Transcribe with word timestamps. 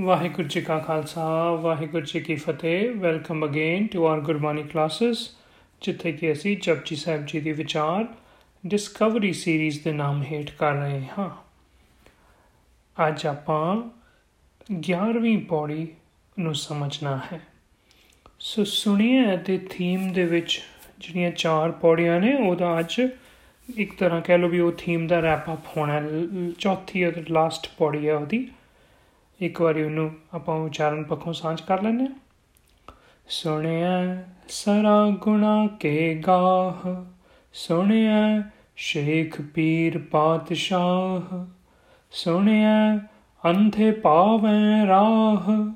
ਵਾਹਿਗੁਰੂ 0.00 0.48
ਜੀ 0.48 0.60
ਕਾ 0.60 0.78
ਖਾਲਸਾ, 0.78 1.50
ਵਾਹਿਗੁਰੂ 1.50 2.06
ਜੀ 2.06 2.20
ਕੀ 2.20 2.34
ਫਤਿਹ। 2.34 2.90
Welcome 2.90 3.46
again 3.46 3.86
to 3.86 4.06
our 4.06 4.20
Gurbani 4.20 4.62
classes 4.62 5.16
ਜਿੱਥੇ 5.82 6.12
ਕਿ 6.12 6.32
ਅਸੀਂ 6.32 6.56
ਜਪਜੀ 6.62 6.96
ਸਾਹਿਬ 6.96 7.26
ਜੀ 7.26 7.40
ਦੀ 7.40 7.52
ਵਿਚਾਰ 7.52 8.06
ਡਿਸਕਵਰੀ 8.66 9.32
ਸੀਰੀਜ਼ 9.32 9.84
ਦੇ 9.84 9.92
ਨਾਮ 9.92 10.22
ਹੇਠ 10.22 10.50
ਕਰ 10.50 10.72
ਰਹੇ 10.72 11.04
ਹਾਂ। 11.18 11.30
ਅੱਜ 13.08 13.26
ਆਪਾਂ 13.26 13.90
11ਵੀਂ 14.74 15.38
ਪੌੜੀ 15.38 15.88
ਨੂੰ 16.38 16.54
ਸਮਝਣਾ 16.54 17.20
ਹੈ। 17.32 17.40
ਸੋ 18.40 18.64
ਸੁਣੀਏ 18.64 19.36
ਤੇ 19.36 19.58
ਥੀਮ 19.70 20.12
ਦੇ 20.12 20.24
ਵਿੱਚ 20.24 20.60
ਜਿਹੜੀਆਂ 20.98 21.30
ਚਾਰ 21.30 21.70
ਪੌੜੀਆਂ 21.70 22.20
ਨੇ, 22.20 22.34
ਉਹਦਾ 22.34 22.80
ਅੱਜ 22.80 23.08
ਇੱਕ 23.76 23.98
ਤਰ੍ਹਾਂ 23.98 24.20
ਕਹਿ 24.20 24.38
ਲਓ 24.38 24.48
ਵੀ 24.48 24.60
ਉਹ 24.60 24.72
ਥੀਮ 24.72 25.06
ਦਾ 25.06 25.20
ਰੈਪ 25.20 25.52
ਅਪ 25.52 25.76
ਹੋਣਾ 25.76 26.02
ਚੌਥੀ 26.58 27.08
ਅਤੇ 27.08 27.24
ਲਾਸਟ 27.30 27.70
ਪੌੜੀ 27.78 28.08
ਹੈ 28.08 28.16
ਉਹਦੀ। 28.16 28.48
ਇੱਕ 29.40 29.60
ਵਾਰੀ 29.60 29.82
ਉਹਨੂੰ 29.82 30.10
ਆਪਾਂ 30.34 30.56
ਉਚਾਰਨ 30.56 31.04
ਪੱਖੋਂ 31.04 31.32
ਸਾਂਝ 31.32 31.60
ਕਰ 31.60 31.82
ਲੈਂਦੇ 31.82 32.04
ਹਾਂ। 32.04 32.14
ਸੁਣਿਆ 33.28 34.22
ਸਰਾ 34.48 35.10
ਗੁਣਾ 35.10 35.66
ਕੇ 35.80 36.22
ਗਾਹ, 36.26 37.04
ਸੁਣਿਆ 37.52 38.42
ਸ਼ੇਖ 38.76 39.40
ਪੀਰ 39.40 39.98
ਪਾਤਸ਼ਾਹ, 39.98 41.44
ਸੁਣਿਆ 42.10 42.98
ਅੰਧੇ 43.50 43.90
ਪਾਵੇਂ 43.90 44.86
ਰਾਹ, 44.86 45.74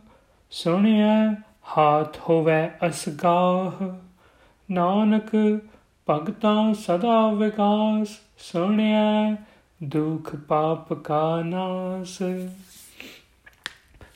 ਸੁਣਿਆ 0.51 1.35
ਹਾਥ 1.79 2.19
ਹੋਵੇ 2.29 2.71
ਅਸਗਾਹ, 2.89 3.85
ਨਾਨਕ 4.71 5.61
ਭਗਤਾਂ 6.11 6.75
ਸਦਾ 6.75 7.29
ਵਿਕਾਸ, 7.33 8.09
ਸੁਣਿਆ 8.39 9.37
ਦੁਖ 9.83 10.37
ਪਾਪ 10.37 10.93
ਕਾ 10.93 11.43
ਨਾਸ। 11.43 12.19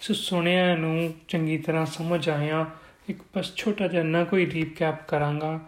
ਸੋ 0.09 0.15
ਸੁਣਿਆ 0.15 0.77
ਨੂੰ 0.77 1.15
ਚੰਗੀ 1.29 1.57
ਤਰ੍ਹਾਂ 1.59 1.87
ਸਮਝ 1.87 2.29
ਆਇਆ, 2.29 2.65
ਇੱਕ 3.09 3.19
ਬਸ 3.37 3.55
ਛੋਟਾ 3.57 3.89
ਜਿਹਾ 3.89 4.03
ਨਾ 4.03 4.25
ਕੋਈ 4.25 4.47
ਰੀਕੈਪ 4.51 5.03
ਕਰਾਂਗਾ 5.09 5.61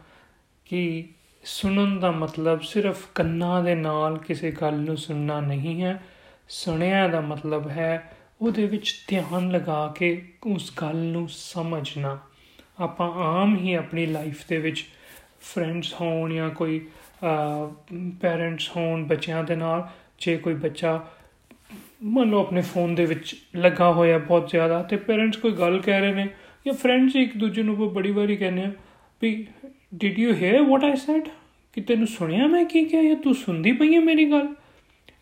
ਕਿ 0.65 1.09
ਸੁਣਨ 1.45 2.01
ਦਾ 2.01 2.11
ਮਤਲਬ 2.11 2.63
ਸਿਰਫ 2.63 3.07
ਕੰਨਾਂ 3.15 3.63
ਦੇ 3.65 3.75
ਨਾਲ 3.75 4.19
ਕਿਸੇ 4.19 4.51
ਗੱਲ 4.51 4.75
ਨੂੰ 4.75 4.97
ਸੁਣਨਾ 4.97 5.41
ਨਹੀਂ 5.41 5.83
ਹੈ। 5.83 6.03
ਸੁਣਿਆ 6.49 7.07
ਦਾ 7.09 7.21
ਮਤਲਬ 7.21 7.69
ਹੈ 7.69 8.17
ਉਹਦੇ 8.41 8.67
ਵਿੱਚ 8.67 8.95
ਧਿਆਨ 9.09 9.51
ਲਗਾ 9.51 9.87
ਕੇ 9.89 10.11
ਉਸ 10.47 10.73
ਗੱਲ 10.83 10.97
ਨੂੰ 10.97 11.29
ਸਮਝਣਾ। 11.29 12.19
ਆਪਾਂ 12.81 13.11
ਆਮ 13.25 13.57
ਹੀ 13.57 13.75
ਆਪਣੀ 13.75 14.07
ਲਾਈਫ 14.07 14.47
ਦੇ 14.49 14.59
ਵਿੱਚ 14.59 14.85
ਫਰੈਂਡਸ 15.41 15.95
ਹੋਣ 16.01 16.35
ਜਾਂ 16.35 16.51
ਕੋਈ 16.51 16.87
ਪੈਰੈਂਟਸ 18.21 18.71
ਹੋਣ 18.77 19.05
ਬੱਚਿਆਂ 19.05 19.45
ਦੇ 19.45 19.57
ਨਾਲ, 19.57 19.89
ਜੇ 20.19 20.37
ਕੋਈ 20.37 20.55
ਬੱਚਾ 20.55 21.01
ਮੰਨ 22.03 22.31
ਲਓ 22.31 22.41
ਆਪਣੇ 22.41 22.63
ਫੋਨ 22.63 22.95
ਦੇ 22.95 23.05
ਵਿੱਚ 23.05 23.37
ਲੱਗਾ 23.57 23.93
ਹੋਇਆ 23.93 24.19
ਬਹੁਤ 24.19 24.49
ਜ਼ਿਆਦਾ 24.49 24.83
ਤੇ 24.83 24.97
ਪੇਰੈਂਟਸ 24.97 25.37
ਕੋਈ 25.37 25.53
ਗੱਲ 25.53 25.81
ਕਹਿ 25.81 26.01
ਰਹੇ 26.01 26.15
ਨੇ 26.15 26.29
ਜਾਂ 26.67 26.75
ਫਰੈਂਡਸ 26.75 27.17
ਇੱਕ 27.17 27.37
ਦੂਜੇ 27.37 27.63
ਨੂੰ 27.63 27.95
ਬੜੀ 27.95 28.11
ਵਾਰੀ 28.11 28.37
ਕਹਿੰਦੇ 28.37 28.63
ਆ 28.63 28.73
ਵੀ 29.23 29.47
did 29.95 30.19
you 30.19 30.35
hear 30.35 30.63
what 30.63 30.85
I 30.85 30.97
said 30.97 31.29
ਕਿ 31.73 31.81
ਤੈਨੂੰ 31.81 32.07
ਸੁਣਿਆ 32.07 32.47
ਮੈਂ 32.47 32.65
ਕੀ 32.65 32.85
ਕਿਹਾ 32.85 33.03
ਜਾਂ 33.03 33.17
ਤੂੰ 33.17 33.35
ਸੁਣਦੀ 33.35 33.73
ਪਈ 33.73 33.95
ਹੈ 33.95 34.01
ਮੇਰੀ 34.01 34.31
ਗੱਲ? 34.31 34.55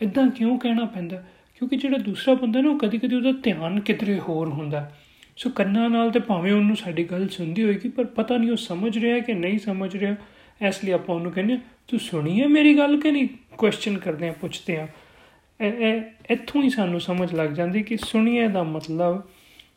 ਇਦਾਂ 0.02 0.30
ਕਿਉਂ 0.30 0.58
ਕਹਿਣਾ 0.58 0.84
ਪੈਂਦਾ? 0.84 1.24
ਕਿਉਂਕਿ 1.58 1.76
ਜਿਹੜਾ 1.76 1.98
ਦੂਸਰਾ 1.98 2.34
ਬੰਦਾ 2.34 2.60
ਨਾ, 2.60 2.70
ਉਹ 2.70 2.78
ਕਦੀ-ਕਦੀ 2.78 3.16
ਉਹਦਾ 3.16 3.32
ਧਿਆਨ 3.32 3.80
ਕਿਧਰੇ 3.80 4.18
ਹੋਰ 4.18 4.48
ਹੁੰਦਾ। 4.48 4.96
ਸੋ 5.36 5.50
ਕੰਨਾਂ 5.50 5.90
ਨਾਲ 5.90 6.10
ਤੇ 6.10 6.20
ਭਾਵੇਂ 6.20 6.52
ਉਹਨੂੰ 6.52 6.76
ਸਾਡੀ 6.76 7.04
ਗੱਲ 7.04 7.28
ਸੁਣਦੀ 7.28 7.64
ਹੋਏਗੀ, 7.64 7.88
ਪਰ 7.88 8.04
ਪਤਾ 8.04 8.36
ਨਹੀਂ 8.36 8.50
ਉਹ 8.50 8.56
ਸਮਝ 8.56 8.98
ਰਿਹਾ 8.98 9.18
ਕਿ 9.18 9.34
ਨਹੀਂ 9.34 9.58
ਸਮਝ 9.58 9.96
ਰਿਹਾ। 9.96 10.16
ਇਸ 10.68 10.84
ਲਈ 10.84 10.90
ਆਪਾਂ 10.92 11.16
ਉਹਨੂੰ 11.16 11.32
ਕਹਿੰਦੇ 11.32 11.58
ਤੂੰ 11.88 12.00
ਸੁਣੀ 12.00 12.42
ਹੈ 12.42 12.46
ਮੇਰੀ 12.46 12.78
ਗੱਲ 12.78 13.00
ਕਿ 13.00 13.10
ਨਹੀਂ? 13.10 13.28
ਕੁਐਸਚਨ 13.58 13.98
ਕਰਦੇ 13.98 14.28
ਆ 14.28 14.32
ਪੁੱਛਦੇ 14.32 14.76
ਆ 14.76 14.88
ਇੱਥੋਂ 16.30 16.62
ਹੀ 16.62 16.70
ਸਾਨੂੰ 16.70 17.00
ਸਮਝ 17.00 17.34
ਲੱਗ 17.34 17.50
ਜਾਂਦੀ 17.50 17.82
ਕਿ 17.82 17.96
ਸੁਣੀਏ 17.96 18.48
ਦਾ 18.48 18.62
ਮਤਲਬ 18.62 19.22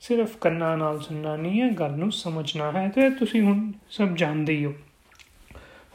ਸਿਰਫ 0.01 0.37
ਕੰਨਾਂ 0.37 0.77
ਨਾਲ 0.77 0.99
ਸੁਣਨਾ 0.99 1.35
ਨਹੀਂ 1.35 1.61
ਹੈ, 1.61 1.69
ਗੱਲ 1.69 1.91
ਨੂੰ 1.91 2.11
ਸਮਝਣਾ 2.11 2.71
ਹੈ, 2.71 2.89
ਤੇ 2.89 3.09
ਤੁਸੀਂ 3.09 3.41
ਹੁਣ 3.41 3.71
ਸਭ 3.89 4.09
ਜਾਣਦੇ 4.13 4.55
ਹੀ 4.55 4.65
ਹੋ। 4.65 4.73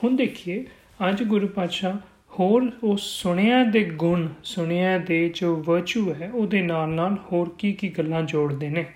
ਹੁਣ 0.04 0.16
ਦੇਖੀਏ, 0.16 0.66
ਅੱਜ 1.08 1.22
ਗੁਰੂ 1.22 1.48
ਪਾਤਸ਼ਾਹ 1.48 1.96
ਹੋਰ 2.38 2.72
ਉਹ 2.82 2.96
ਸੁਣਿਆ 2.96 3.64
ਦੇ 3.64 3.84
ਗੁਣ, 3.84 4.28
ਸੁਣਿਆ 4.44 4.98
ਦੇ 4.98 5.28
ਜੋ 5.28 5.56
ਵਰਚੂ 5.56 6.14
ਹੈ, 6.14 6.30
ਉਹਦੇ 6.34 6.62
ਨਾਲ 6.62 6.88
ਨਾਲ 6.88 7.16
ਹੋਰ 7.32 7.54
ਕੀ 7.58 7.72
ਕੀ 7.72 7.88
ਗੱਲਾਂ 7.88 8.22
ਜੋੜਦੇ 8.22 8.68
ਨੇ। 8.68 8.86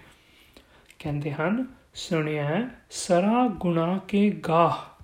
ਕਹਿੰਦੇ 0.99 1.33
ਹਨ, 1.33 1.67
ਸੁਣਿਆ 1.95 2.69
ਸਰਾ 2.91 3.49
ਗੁਣਾ 3.49 4.00
ਕੇ 4.09 4.31
ਗਾਹ। 4.31 5.00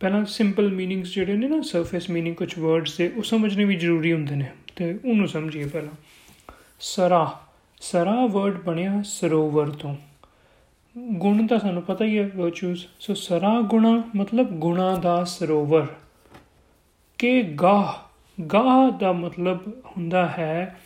ਪਹਿਲਾਂ 0.00 0.24
ਸਿੰਪਲ 0.24 0.72
ਮੀਨਿੰਗਸ 0.72 1.14
ਜਿਹੜੇ 1.14 1.36
ਨੇ 1.36 1.48
ਨਾ 1.48 1.62
ਸਰਫੇਸ 1.62 2.10
ਮੀਨਿੰਗ 2.10 2.36
ਕੁਝ 2.36 2.58
ਵਰਡਸ 2.58 2.96
ਦੇ, 2.96 3.08
ਉਹ 3.08 3.22
ਸਮਝਣੇ 3.22 3.64
ਵੀ 3.64 3.76
ਜ਼ਰੂਰੀ 3.76 4.12
ਹੁੰਦੇ 4.12 4.36
ਨੇ, 4.36 4.50
ਤੇ 4.76 4.98
ਉਹਨੂੰ 5.04 5.28
ਸਮਝੀਏ 5.28 5.66
ਪਹਿਲਾਂ। 5.66 5.92
ਸਰਾ 6.80 7.40
ਸਰਾ 7.80 8.26
ਵਰਡ 8.26 8.62
ਬਣਿਆ 8.62 9.02
ਸਰੋਵਰ 9.04 9.70
ਤੋਂ। 9.70 9.96
ਗੁਣ 10.98 11.46
ਤਾਂ 11.46 11.58
ਸਾਨੂੰ 11.58 11.82
ਪਤਾ 11.82 12.04
ਹੀ 12.04 12.18
ਹੈ 12.18 12.30
ਵਰਚੂਸ 12.36 12.86
ਸੋ 13.00 13.14
ਸਰਾ 13.14 13.60
ਗੁਣਾ 13.60 14.02
ਮਤਲਬ 14.16 14.46
ਗੁਣਾ 14.46 14.94
ਦਾ 14.94 15.24
ਸਰੋਵਰ। 15.24 15.86
ਕੇ 17.18 17.42
ਗਾਹ 17.42 17.92
ਗਾਹ 18.42 18.90
ਦਾ 18.98 19.12
ਮਤਲਬ 19.12 19.68
ਹੁੰਦਾ 19.68 20.26
ਹੈ 20.28 20.80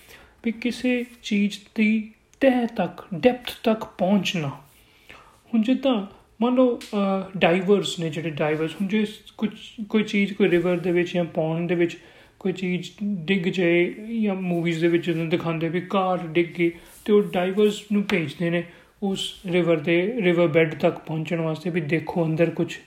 ਵੀ 0.44 0.52
ਕਿਸੇ 0.52 1.04
ਚੀਜ਼ 1.22 1.58
ਦੀ 1.74 2.12
ਤਹਿ 2.40 2.66
ਤੱਕ 2.66 3.06
ਡੈਪਥ 3.14 3.50
ਤੱਕ 3.62 3.84
ਪਹੁੰਚਣਾ। 3.84 4.48
ਹੁਣ 5.54 5.62
ਜਿੱਦਾਂ 5.62 6.06
ਮੰਨ 6.42 6.54
ਲਓ 6.54 6.80
ਡਾਈਵਰਸ 7.36 7.98
ਨੇ 7.98 8.10
ਜਿਹੜੇ 8.10 8.30
ਡਾਈਵਰਸ 8.30 8.74
ਹੁਣ 8.74 8.88
ਜੇ 8.88 9.06
ਕੁਝ 9.38 9.50
ਕੋਈ 9.88 10.02
ਚੀਜ਼ 10.02 10.32
ਕੋਈ 10.32 10.50
ਰਿਵਰ 10.50 10.76
ਦੇ 10.76 10.92
ਵਿੱਚ 10.92 11.14
ਜਾਂ 11.14 11.24
ਪੌਂਡ 11.24 11.68
ਦੇ 11.68 11.74
ਵਿੱਚ 11.74 11.96
ਕੋਈ 12.38 12.52
ਚੀਜ਼ 12.52 12.90
ਡਿੱਗ 13.04 13.42
ਜਾਏ 13.42 13.94
ਜਾਂ 14.22 14.34
ਮੂਵੀਜ਼ 14.34 14.80
ਦੇ 14.80 14.88
ਵਿੱਚ 14.88 15.10
ਜਦੋਂ 15.10 15.24
ਦਿਖਾਉਂਦੇ 15.24 15.68
ਵੀ 15.68 15.80
ਕਾਰ 15.80 16.18
ਡਿੱਗ 16.18 16.46
ਗਈ 16.46 16.72
ਤੇ 17.04 17.12
ਉਹ 17.12 17.22
ਡਾਈਵਰਸ 17.22 17.84
ਨੂੰ 17.92 18.02
ਭੇਜਦੇ 18.02 18.50
ਨੇ 18.50 18.64
ਉਸ 19.02 19.34
ਰਿਵਰ 19.46 19.76
ਦੇ 19.76 20.14
ਰਿਵਰ 20.20 20.46
ਬੈੱਡ 20.46 20.74
ਤੱਕ 20.74 20.98
ਪਹੁੰਚਣ 20.98 21.40
ਵਾਸਤੇ 21.40 21.70
ਵੀ 21.70 21.80
ਦੇਖੋ 21.80 22.24
ਅੰਦਰ 22.24 22.50
ਕੁਝ 22.50 22.78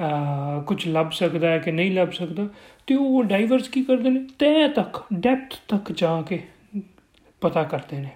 ਆ 0.00 0.60
ਕੁਝ 0.60 0.88
ਲੱਭ 0.88 1.10
ਸਕਦਾ 1.10 1.50
ਹੈ 1.50 1.58
ਕਿ 1.58 1.72
ਨਹੀਂ 1.72 1.92
ਲੱਭ 1.92 2.10
ਸਕਦਾ। 2.10 2.48
ਤੇ 2.86 2.94
ਉਹ 2.94 3.24
ਡਾਈਵਰਸ 3.24 3.68
ਕੀ 3.68 3.84
ਕਰਦੇ 3.84 4.10
ਨੇ? 4.10 4.26
ਤੈ 4.38 4.68
ਤੱਕ 4.68 5.04
ਡੈਪਥ 5.14 5.54
ਤੱਕ 5.68 5.92
ਜਾ 5.92 6.22
ਕੇ 6.22 6.40
ਪਤਾ 7.40 7.62
ਕਰਦੇ 7.62 7.98
ਨੇ। 7.98 8.08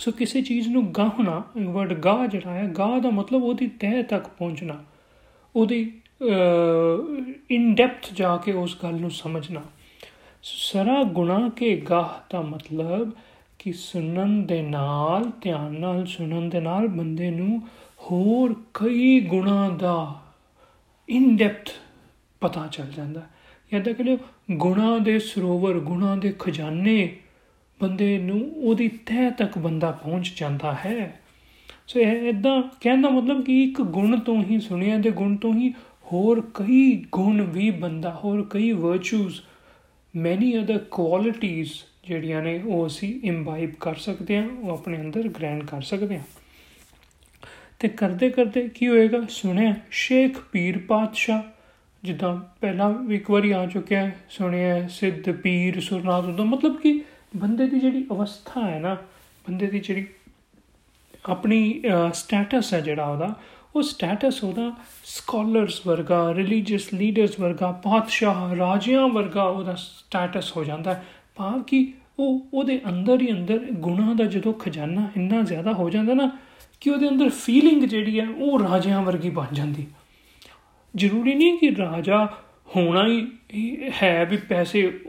ਸੋ 0.00 0.10
ਕਿਸੇ 0.10 0.40
ਚੀਜ਼ 0.42 0.68
ਨੂੰ 0.68 0.84
ਗਾਹਣਾ 0.92 1.42
ਵਰਡ 1.58 1.92
ਗਾਹ 1.94 2.26
ਜਿਹੜਾ 2.26 2.52
ਹੈ 2.52 2.66
ਗਾਹ 2.78 2.98
ਦਾ 3.00 3.10
ਮਤਲਬ 3.10 3.42
ਉਹਦੀ 3.42 3.66
ਤਹਿ 3.80 4.02
ਤੱਕ 4.02 4.28
ਪਹੁੰਚਣਾ, 4.28 4.76
ਉਹਦੀ 5.54 5.80
ਇਨ 7.50 7.74
ਡੈਪਥ 7.74 8.12
ਜਾ 8.14 8.36
ਕੇ 8.36 8.52
ਉਸ 8.52 8.76
ਗੱਲ 8.82 8.94
ਨੂੰ 8.94 9.10
ਸਮਝਣਾ। 9.10 9.62
ਸਰਾ 10.42 11.02
ਗੁਣਾ 11.12 11.48
ਕੇ 11.48 11.76
ਗਾਹ 11.90 12.08
ਦਾ 12.32 12.40
ਮਤਲਬ 12.40 13.10
ਕਿ 13.58 13.72
ਸੁਣਨ 13.72 14.42
ਦੇ 14.46 14.62
ਨਾਲ, 14.62 15.30
ਧਿਆਨ 15.40 15.78
ਨਾਲ 15.80 16.04
ਸੁਣਨ 16.06 16.48
ਦੇ 16.48 16.60
ਨਾਲ 16.60 16.88
ਬੰਦੇ 16.88 17.30
ਨੂੰ 17.30 17.60
ਹੋਰ 18.00 18.54
ਕਈ 18.74 19.20
ਗੁਣਾ 19.20 19.68
ਦਾ 19.70 20.20
ਇਨ 21.08 21.36
ਡੈਪਥ 21.36 21.70
ਪਤਾ 22.42 22.66
ਚੱਲ 22.66 22.92
ਜਾਂਦਾ। 22.96 23.22
ਯਾਦ 23.72 23.88
ਰੱਖਿਓ 23.88 24.16
ਗੁਣਾ 24.50 24.98
ਦੇ 24.98 25.18
ਸਰੋਵਰ, 25.18 25.78
ਗੁਣਾ 25.80 26.16
ਦੇ 26.16 26.34
ਖਜ਼ਾਨੇ 26.38 27.16
ਬੰਦੇ 27.82 28.18
ਨੂੰ 28.18 28.52
ਉਹਦੀ 28.56 28.88
ਤਹਿ 28.88 29.30
ਤੱਕ 29.30 29.58
ਬੰਦਾ 29.58 29.90
ਪਹੁੰਚ 29.90 30.32
ਜਾਂਦਾ 30.36 30.72
ਹੈ। 30.86 31.20
ਸੋ 31.86 32.00
ਇਹ 32.00 32.28
ਇਦਾਂ 32.28 32.62
ਕਹਿਣ 32.80 33.02
ਦਾ 33.02 33.08
ਮਤਲਬ 33.08 33.44
ਕਿ 33.44 33.64
ਇੱਕ 33.64 33.82
ਗੁਣ 33.82 34.18
ਤੋਂ 34.18 34.42
ਹੀ 34.42 34.60
ਸੁਣਿਆ 34.60 34.98
ਦੇ 34.98 35.10
ਗੁਣ 35.10 35.36
ਤੋਂ 35.36 35.54
ਹੀ 35.54 35.74
ਹੋਰ 36.12 36.40
ਕਈ 36.54 37.04
ਗੁਣ 37.12 37.40
ਵੀ 37.42 37.70
ਬੰਦਾ, 37.70 38.20
ਹੋਰ 38.24 38.46
ਕਈ 38.50 38.72
ਵਰਚੂਸ 38.72 39.42
ਮੈਨੀ 40.16 40.58
ਅਦਰ 40.58 40.78
ਕੁਆਲਿਟੀਆਂ 40.78 41.64
ਜਿਹੜੀਆਂ 42.08 42.42
ਨੇ 42.42 42.60
ਉਹ 42.66 42.86
ਅਸੀਂ 42.86 43.20
ਇੰਬਾਈਬ 43.24 43.70
ਕਰ 43.80 43.94
ਸਕਦੇ 43.94 44.36
ਹਾਂ, 44.36 44.48
ਉਹ 44.48 44.70
ਆਪਣੇ 44.70 45.00
ਅੰਦਰ 45.00 45.28
ਗ੍ਰੈਂਡ 45.28 45.66
ਕਰ 45.66 45.82
ਸਕਦੇ 45.82 46.18
ਹਾਂ। 46.18 46.24
ਤੇ 47.78 47.88
ਕਰਦੇ 47.88 48.30
ਕਰਦੇ 48.30 48.68
ਕੀ 48.68 48.88
ਹੋਏਗਾ? 48.88 49.20
ਸੁਣਿਆ, 49.28 49.74
ਸ਼ੇਖ 49.90 50.38
ਪੀਰ 50.52 50.78
ਪਾਤਸ਼ਾਹ 50.78 51.42
ਜਿੱਦਾਂ 52.02 52.36
ਪਹਿਲਾਂ 52.60 53.12
ਇੱਕ 53.12 53.30
ਵਾਰੀ 53.30 53.50
ਆ 53.50 53.66
ਚੁੱਕਿਆ, 53.66 54.10
ਸੁਣਿਆ, 54.30 54.88
ਸਿੱਧ 54.88 55.32
ਪੀਰ 55.32 55.80
ਸੁਰਨਾਥ 55.80 56.24
ਦਾ 56.24 56.44
ਮਤਲਬ 56.44 56.80
ਕਿ 56.80 57.02
ਬੰਦੇ 57.36 57.66
ਦੀ 57.66 57.80
ਜਿਹੜੀ 57.80 58.06
ਅਵਸਥਾ 58.12 58.60
ਹੈ 58.68 58.78
ਨਾ, 58.80 58.94
ਬੰਦੇ 59.48 59.66
ਦੀ 59.66 59.78
ਜਿਹੜੀ 59.78 60.06
ਆਪਣੀ 61.26 61.82
ਸਟੇਟਸ 62.12 62.72
ਹੈ 62.74 62.80
ਜਿਹੜਾ 62.80 63.06
ਉਹਦਾ, 63.06 63.34
ਉਹ 63.74 63.82
ਸਟੇਟਸ 63.82 64.42
ਉਹਦਾ 64.44 64.72
ਸਕਾਲਰਸ 65.04 65.80
ਵਰਗਾ 65.86 66.34
ਰਿਲੀਜੀਅਸ 66.34 66.92
ਲੀਡਰਸ 66.94 67.38
ਵਰਗਾ, 67.40 67.70
ਪਾਤਸ਼ਾਹ, 67.84 68.54
ਰਾਜਿਆਂ 68.56 69.08
ਵਰਗਾ 69.08 69.44
ਉਹਦਾ 69.44 69.74
ਸਟੇਟਸ 69.74 70.56
ਹੋ 70.56 70.64
ਜਾਂਦਾ 70.64 70.94
ਹੈ। 70.94 71.04
ਭਾਵ 71.36 71.62
ਕਿ 71.62 71.92
ਉਹ 72.18 72.46
ਉਹਦੇ 72.54 72.80
ਅੰਦਰ 72.88 73.20
ਹੀ 73.20 73.30
ਅੰਦਰ 73.32 73.58
ਗੁਨਾਹ 73.72 74.14
ਦਾ 74.14 74.24
ਜਦੋਂ 74.24 74.52
ਖਜ਼ਾਨਾ 74.54 75.08
ਇੰਨਾ 75.16 75.42
ਜ਼ਿਆਦਾ 75.42 75.72
ਹੋ 75.72 75.88
ਜਾਂਦਾ 75.90 76.14
ਨਾ, 76.14 76.30
ਕਿ 76.80 76.90
ਉਹਦੇ 76.90 77.08
ਅੰਦਰ 77.08 77.28
ਫੀਲਿੰਗ 77.28 77.82
ਜਿਹੜੀ 77.82 78.20
ਹੈ 78.20 78.28
ਉਹ 78.28 78.58
ਰਾਜਿਆਂ 78.58 79.02
ਵਰਗੀ 79.02 79.30
ਬਣ 79.30 79.46
ਜਾਂਦੀ। 79.52 79.86
ਜ਼ਰੂਰੀ 80.96 81.34
ਨਹੀਂ 81.34 81.58
ਕਿ 81.58 81.74
ਰਾਜਾ 81.76 82.26
ਹੋਣਾ 82.76 83.06
ਹੀ 83.06 83.90
ਹੈ 84.02 84.24
ਵੀ 84.24 84.36
ਪੈਸੇ 84.36 85.00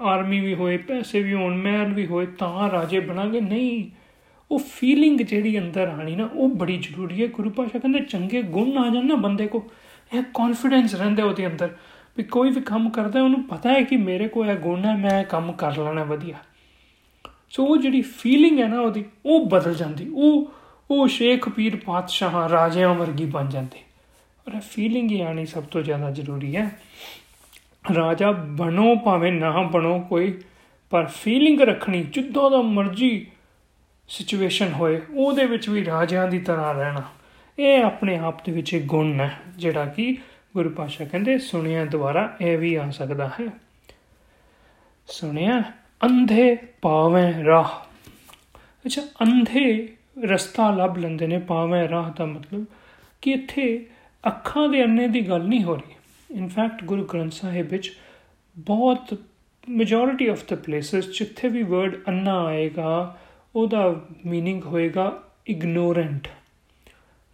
ਆਰਮੀ 0.00 0.40
ਵੀ 0.40 0.54
ਹੋਏ, 0.54 0.76
ਪੈਸੇ 0.76 1.22
ਵੀ 1.22 1.34
ਹੋਣ, 1.34 1.56
ਮਹਿਲ 1.56 1.92
ਵੀ 1.92 2.06
ਹੋਏ, 2.06 2.26
ਤਾਂ 2.26 2.70
ਰਾਜੇ 2.70 3.00
ਬਣਾਂਗੇ। 3.00 3.40
ਨਹੀਂ, 3.40 3.90
ਉਹ 4.50 4.58
ਫੀਲਿੰਗ 4.58 5.20
ਜਿਹੜੀ 5.20 5.58
ਅੰਦਰ 5.58 5.88
ਆਣੀ 5.88 6.16
ਨਾ, 6.16 6.28
ਉਹ 6.34 6.48
ਬੜੀ 6.48 6.76
ਜ਼ਰੂਰੀ 6.76 7.22
ਹੈ। 7.22 7.26
ਗੁਰੂ 7.26 7.50
ਪਾਸ਼ਾ 7.50 7.78
ਕਹਿੰਦੇ, 7.78 7.98
ਚੰਗੇ 7.98 8.42
ਗੁਣ 8.42 8.78
ਆ 8.78 8.88
ਜਾਣ 8.94 9.06
ਨਾ 9.06 9.14
ਬੰਦੇ 9.14 9.46
ਕੋ 9.46 9.64
ਇਹ 10.14 10.22
ਕੌਨਫੀਡੈਂਸ 10.34 10.94
ਰਹਿੰਦਾ 10.94 11.24
ਉਹਦੇ 11.24 11.46
ਅੰਦਰ 11.46 11.74
ਵੀ 12.16 12.24
ਕੋਈ 12.24 12.50
ਵੀ 12.50 12.60
ਕੰਮ 12.60 12.88
ਕਰਦਾ 12.90 13.22
ਉਹਨੂੰ 13.22 13.42
ਪਤਾ 13.44 13.72
ਹੈ 13.72 13.82
ਕਿ 13.82 13.96
ਮੇਰੇ 13.96 14.28
ਕੋਲ 14.28 14.50
ਇਹ 14.50 14.56
ਗੁਣ 14.56 14.84
ਹੈ, 14.84 14.96
ਮੈਂ 14.96 15.24
ਕੰਮ 15.24 15.52
ਕਰ 15.52 15.76
ਲੈਣਾ 15.76 16.04
ਵਧੀਆ। 16.04 16.36
ਸੋ 17.50 17.64
ਉਹ 17.64 17.76
ਜਿਹੜੀ 17.76 18.00
ਫੀਲਿੰਗ 18.00 18.58
ਹੈ 18.60 18.68
ਨਾ 18.68 18.80
ਉਹਦੀ, 18.80 19.04
ਉਹ 19.26 19.46
ਬਦਲ 19.46 19.74
ਜਾਂਦੀ। 19.74 20.08
ਉਹ 20.08 20.52
ਉਹ 20.90 21.08
ਸ਼ੇਖ 21.08 21.48
ਪੀਰ 21.48 21.76
ਪਾਤਸ਼ਾਹ 21.76 22.48
ਰਾਜਿਆਂ 22.48 22.94
ਵਰਗੀ 22.94 23.24
ਬਣ 23.24 23.48
ਜਾਂਦੇ। 23.48 23.89
ਔਰ 24.48 24.60
ਫੀਲਿੰਗ 24.60 25.10
ਹੀ 25.10 25.20
ਆਣੀ 25.20 25.46
ਸਭ 25.46 25.62
ਤੋਂ 25.62 25.82
ਜ਼ਿਆਦਾ 25.82 26.10
ਜ਼ਰੂਰੀ 26.10 26.56
ਹੈ। 26.56 26.70
ਰਾਜਾ 27.94 28.30
ਬਣੋ 28.30 28.96
ਭਾਵੇਂ 28.96 29.32
ਨਾ 29.32 29.62
ਬਣੋ 29.62 30.00
ਕੋਈ, 30.00 30.40
ਪਰ 30.90 31.06
ਫੀਲਿੰਗ 31.06 31.60
ਰੱਖਣੀ, 31.60 32.02
ਜਿੱਦਾਂ 32.02 32.50
ਦਾ 32.50 32.62
ਮਰਜ਼ੀ 32.62 33.26
ਸਿਚੁਏਸ਼ਨ 34.08 34.72
ਹੋਏ, 34.72 35.00
ਉਹਦੇ 35.14 35.44
ਵਿੱਚ 35.44 35.68
ਵੀ 35.68 35.84
ਰਾਜਿਆਂ 35.84 36.28
ਦੀ 36.28 36.38
ਤਰ੍ਹਾਂ 36.38 36.74
ਰਹਿਣਾ। 36.74 37.02
ਇਹ 37.58 37.82
ਆਪਣੇ 37.84 38.18
ਆਪ 38.18 38.44
ਦੇ 38.44 38.52
ਵਿੱਚ 38.52 38.74
ਇੱਕ 38.74 38.84
ਗੁਣ 38.84 39.20
ਹੈ, 39.20 39.38
ਜਿਹੜਾ 39.56 39.86
ਕਿ 39.86 40.16
ਗੁਰੂ 40.54 40.70
ਪਾਸ਼ਾ 40.70 41.04
ਕਹਿੰਦੇ, 41.04 41.38
ਸੁਣਿਆ 41.38 41.84
ਦੁਆਰਾ 41.84 42.36
ਇਹ 42.40 42.58
ਵੀ 42.58 42.74
ਆ 42.74 42.90
ਸਕਦਾ 42.90 43.28
ਹੈ। 43.28 43.46
ਸੁਣਿਆ, 45.06 45.62
ਅੰਧੇ 46.04 46.56
ਪਾਵੇਂ 46.82 47.44
ਰਾਹ। 47.44 47.68
ਅੱਛਾ, 48.58 49.02
ਅੰਧੇ 49.02 49.88
ਰਸਤਾ 50.24 50.70
ਲੱਭ 50.70 50.98
ਲੈਂਦੇ 50.98 51.26
ਨੇ, 51.26 51.38
ਪਾਵੇਂ 51.38 51.88
ਰਾਹ 51.88 52.10
ਦਾ 52.10 52.26
ਮਤਲਬ 52.26 52.64
ਕਿ 53.22 53.30
ਇੱਥੇ 53.30 53.86
ਅੱਖਾਂ 54.27 54.69
ਦੇ 54.69 54.83
ਅੰਨੇ 54.83 55.07
ਦੀ 55.07 55.29
ਗੱਲ 55.29 55.43
ਨਹੀਂ 55.43 55.63
ਹੋ 55.63 55.75
ਰਹੀ 55.75 55.95
ਇਨਫੈਕਟ 56.37 56.83
ਗੁਰੂ 56.83 57.05
ਗ੍ਰੰਥ 57.05 57.31
ਸਾਹਿਬ 57.31 57.67
ਵਿੱਚ 57.67 57.97
ਬਹੁਤ 58.57 59.19
ਮੈਜੋਰਿਟੀ 59.69 60.27
ਆਫ 60.27 60.43
ਦ 60.47 60.53
ਪਲੇਸਸ 60.55 61.19
ਜਿੱਥੇ 61.19 61.47
ਵੀ 61.47 61.63
ਵਰਡ 61.63 61.95
ਅੰਨਾ 62.07 62.45
ਆਏਗਾ 62.45 63.17
ਉਹਦਾ 63.55 64.07
मीनिंग 64.11 64.61
ਹੋਏਗਾ 64.65 65.23
ਇਗਨੋਰੈਂਟ 65.47 66.27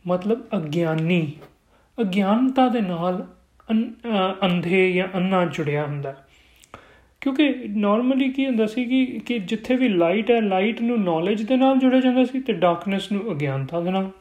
ਮਤਲਬ 0.08 0.46
ਅਗਿਆਨੀ 0.58 1.32
ਅਗਿਆਨਤਾ 2.02 2.70
ਦੇ 2.70 2.82
ਨਾਲ 2.82 3.28
ਅੰਧੇ 4.46 4.92
ਜਾਂ 4.92 5.08
ਅੰਨਾ 5.16 5.46
ਜੁੜਿਆ 5.46 5.86
ਹੁੰਦਾ 5.86 6.24
ਕਿਉਂਕਿ 7.22 7.56
ਨਾਰਮਲੀ 7.70 8.30
ਕੀ 8.30 8.46
ਹੁੰਦਾ 8.46 8.66
ਸੀ 8.66 8.86
ਕਿ 8.86 9.22
ਕਿ 9.26 9.40
ਜਿੱਥੇ 9.40 9.76
ਵੀ 9.76 9.90
ਲਾਈਟ 9.90 10.32
ਹੈ 10.32 10.42
ਲਾਈਟ 10.42 10.82
ਨੂੰ 10.82 11.02
ਨੌਲੇਜ 11.02 11.44
ਦੇ 11.44 11.58
ਨਾਲ 11.58 11.78
ਜੁੜਿਆ 11.78 12.00
ਜਾਂਦਾ 12.00 12.26
ਸੀ 12.26 12.40
ਤੇ 12.40 12.54
ਡਾਰਕਨੈਸ 12.54 13.12
ਨੂੰ 13.12 13.32
ਅਗਿਆਨਤਾ 13.32 13.82
ਦੇ 13.82 13.92
ਨਾਲ 13.92 14.12